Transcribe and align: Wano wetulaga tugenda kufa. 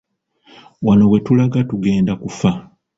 Wano 0.85 1.05
wetulaga 1.11 1.59
tugenda 1.69 2.13
kufa. 2.21 2.49